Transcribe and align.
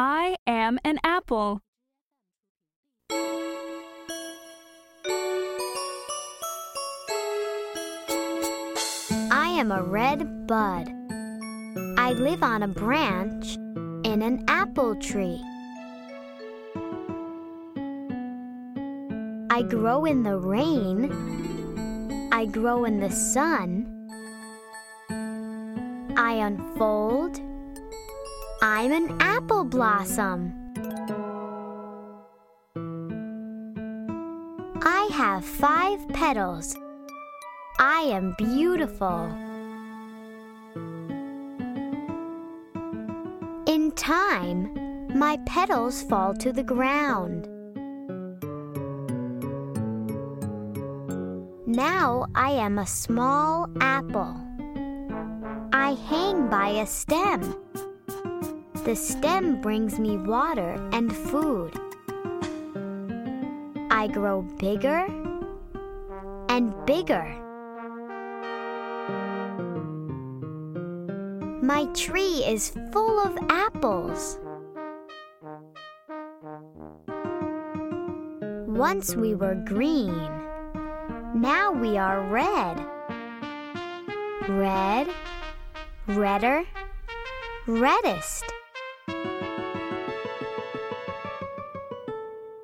I 0.00 0.36
am 0.46 0.78
an 0.84 1.00
apple. 1.02 1.60
I 9.32 9.48
am 9.58 9.72
a 9.72 9.82
red 9.82 10.46
bud. 10.46 10.86
I 11.98 12.12
live 12.12 12.44
on 12.44 12.62
a 12.62 12.68
branch 12.68 13.56
in 14.06 14.22
an 14.22 14.44
apple 14.46 14.94
tree. 15.00 15.42
I 19.50 19.62
grow 19.62 20.04
in 20.04 20.22
the 20.22 20.38
rain. 20.38 21.10
I 22.30 22.46
grow 22.46 22.84
in 22.84 23.00
the 23.00 23.10
sun. 23.10 24.08
I 26.16 26.34
unfold. 26.34 27.47
I'm 28.60 28.90
an 28.90 29.16
apple 29.20 29.62
blossom. 29.62 30.52
I 34.82 35.08
have 35.12 35.44
five 35.44 36.08
petals. 36.08 36.74
I 37.78 38.00
am 38.10 38.34
beautiful. 38.36 39.26
In 43.66 43.92
time, 43.94 44.74
my 45.16 45.38
petals 45.46 46.02
fall 46.02 46.34
to 46.34 46.52
the 46.52 46.64
ground. 46.64 47.46
Now 51.64 52.26
I 52.34 52.50
am 52.50 52.80
a 52.80 52.86
small 52.86 53.68
apple. 53.80 54.34
I 55.72 55.92
hang 56.08 56.48
by 56.48 56.70
a 56.70 56.86
stem. 56.86 57.54
The 58.88 58.96
stem 58.96 59.60
brings 59.60 59.98
me 59.98 60.16
water 60.16 60.72
and 60.94 61.14
food. 61.14 61.78
I 63.90 64.08
grow 64.10 64.40
bigger 64.40 65.04
and 66.48 66.72
bigger. 66.86 67.26
My 71.60 71.84
tree 71.92 72.42
is 72.46 72.72
full 72.90 73.20
of 73.20 73.36
apples. 73.50 74.38
Once 78.66 79.14
we 79.14 79.34
were 79.34 79.62
green. 79.66 80.16
Now 81.34 81.72
we 81.72 81.98
are 81.98 82.22
red. 82.22 82.82
Red, 84.48 85.08
redder, 86.06 86.64
reddest. 87.66 88.44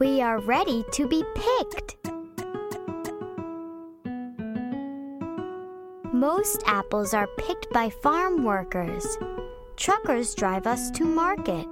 We 0.00 0.20
are 0.20 0.38
ready 0.38 0.84
to 0.92 1.08
be 1.08 1.24
picked. 1.34 1.96
Most 6.12 6.62
apples 6.66 7.12
are 7.14 7.26
picked 7.36 7.68
by 7.72 7.90
farm 7.90 8.44
workers. 8.44 9.04
Truckers 9.76 10.36
drive 10.36 10.68
us 10.68 10.92
to 10.92 11.04
market. 11.04 11.66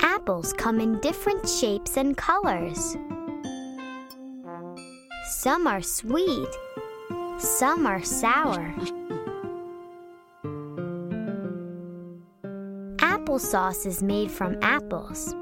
Apples 0.00 0.52
come 0.52 0.80
in 0.80 1.00
different 1.00 1.48
shapes 1.48 1.96
and 1.96 2.14
colors. 2.14 2.98
Some 5.30 5.66
are 5.66 5.80
sweet, 5.80 6.48
some 7.38 7.86
are 7.86 8.02
sour. 8.02 8.74
Applesauce 13.34 13.84
is 13.84 14.00
made 14.00 14.30
from 14.30 14.56
apples. 14.62 15.34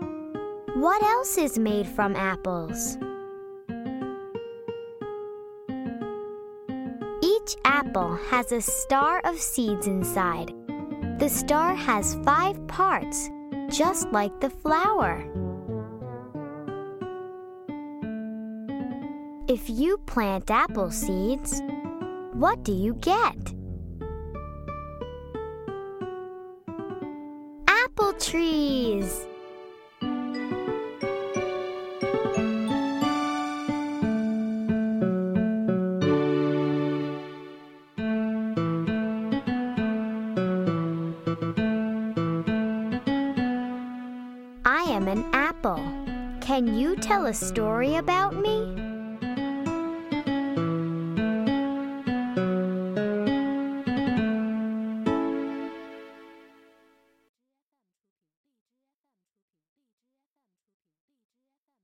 What 0.76 1.02
else 1.02 1.36
is 1.36 1.58
made 1.58 1.86
from 1.86 2.16
apples? 2.16 2.96
Each 7.22 7.54
apple 7.66 8.16
has 8.30 8.50
a 8.50 8.62
star 8.62 9.20
of 9.26 9.38
seeds 9.38 9.86
inside. 9.86 10.54
The 11.18 11.28
star 11.28 11.74
has 11.74 12.14
five 12.24 12.66
parts, 12.66 13.28
just 13.68 14.10
like 14.10 14.40
the 14.40 14.48
flower. 14.48 15.22
If 19.48 19.68
you 19.68 19.98
plant 20.06 20.50
apple 20.50 20.90
seeds, 20.90 21.60
what 22.32 22.62
do 22.62 22.72
you 22.72 22.94
get? 22.94 23.52
Apple 28.02 28.18
trees! 28.18 29.26
I 44.64 44.82
am 44.88 45.06
an 45.06 45.24
apple. 45.32 45.78
Can 46.40 46.74
you 46.74 46.96
tell 46.96 47.26
a 47.26 47.32
story 47.32 47.94
about 47.94 48.34
me? 48.34 48.81